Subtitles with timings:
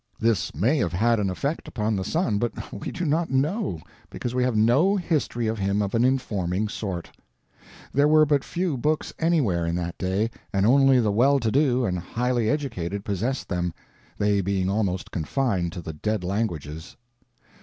[0.19, 4.33] This may have had an effect upon the son, but we do not know, because
[4.33, 7.11] we have no history of him of an informing sort.
[7.93, 11.85] There were but few books anywhere, in that day, and only the well to do
[11.85, 13.75] and highly educated possessed them,
[14.17, 16.97] they being almost confined to the dead languages.